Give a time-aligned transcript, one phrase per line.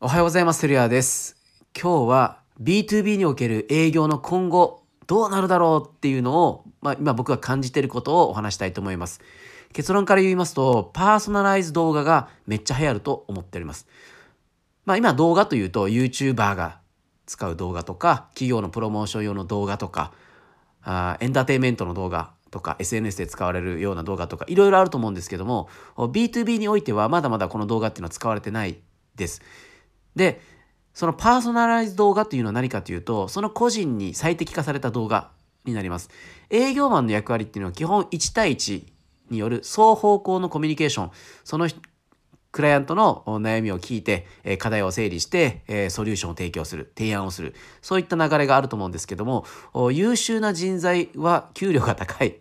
[0.00, 0.60] おはようございます。
[0.60, 1.34] テルヤです。
[1.74, 9.20] 今日は B2B における営業の今後どうなるだろうっていうのを、まあ、今僕が感じていることをお話したいと思います。
[9.72, 13.88] 結論から言いますと、パーソナライズ動画がめっちゃ流行ると思っております。
[14.84, 16.78] まあ今動画というと YouTuber が
[17.26, 20.12] 使う動画とか、企業のプロモーション用の動画とか、
[20.84, 28.78] あエンターテインメントの動画とか SNS で使われるような動画とかいろいろあると思うんですけども B2B においてはまだまだこの動画っていうのは使われてない
[29.16, 29.42] です。
[30.18, 30.42] で、
[30.92, 35.30] そのパーソナライズ動画というのは何かというと、その個人に最適化された動画
[35.64, 36.10] になります。
[36.50, 38.84] 営業マンの役割っていうのは基本1対1
[39.30, 41.10] による双方向のコミュニケーション、
[41.44, 41.68] その
[42.50, 44.26] クライアントの悩みを聞いて、
[44.58, 49.44] 課題を整理して、ソリューションを提供する、提案をする、そういった流れがあると思うんですけども、
[49.92, 52.36] 優秀な人材は給料が高い。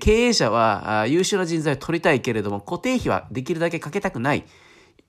[0.00, 4.44] 経営者は優秀な人材を取りたいけれども、固定費はできるだけかけたくない。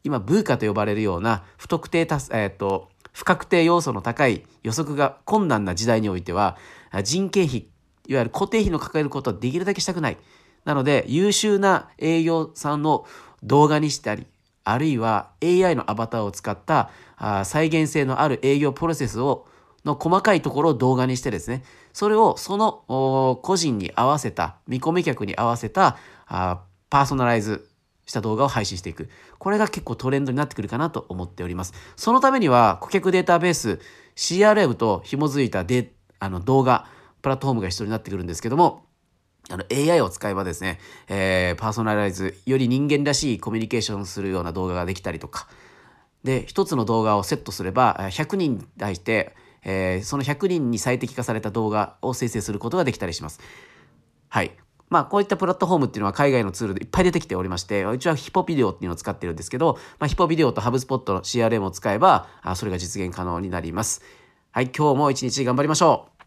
[0.03, 6.57] 今、ブーカと呼ばれるような不特定多、えっ、と、不確定要素の高い予測が困難な時代においては、
[7.03, 7.67] 人件費、
[8.07, 10.17] いわゆる固定費の抱えることはできるだけしたくない。
[10.65, 13.05] なので、優秀な営業さんの
[13.43, 14.25] 動画にしたり、
[14.63, 19.47] あるいは AI のアバターを使ったあ再現性のある営業プロセスを
[19.85, 21.63] の細かいところを動画にしてですね、
[21.93, 25.97] それをその個人に合わせた、見込み客に合わせた
[26.27, 27.68] あパーソナライズ
[28.09, 29.07] した動画を配信していく。
[29.37, 31.73] これが結構トレンドになってくるかなと思っております。
[31.95, 33.79] そのためには顧客データベース
[34.15, 36.87] CRM と紐づいたデあの動画、
[37.21, 38.83] プラットフォームが必要になってくるんですけども、
[39.49, 45.47] あの AI を使えばですね、えー、パーソナライズ、より人間らしいコミュニケーションするような動画ができたりとか、
[46.23, 53.39] で、一つの動画をセットすれば、100人に対して、えー、その100人に最適化された動画を生成することができたりします。
[54.27, 54.51] はい。
[54.89, 64.01] まあ、こういったプラットフォームっていうのは海外のツールでいっぱい出てきておりまして、うちはヒポビデオっていうのを使ってるんですけど、まあ、ヒポビデオとハブスポットの CRM を使えば、あそれが実現可能になります。
[64.51, 66.18] はい、今日も一日頑張りましょう